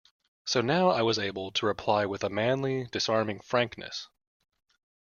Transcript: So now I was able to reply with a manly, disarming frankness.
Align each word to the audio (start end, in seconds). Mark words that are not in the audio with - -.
So 0.45 0.61
now 0.61 0.87
I 0.87 1.03
was 1.03 1.19
able 1.19 1.51
to 1.51 1.65
reply 1.67 2.07
with 2.07 2.23
a 2.23 2.29
manly, 2.31 2.85
disarming 2.89 3.39
frankness. 3.41 4.07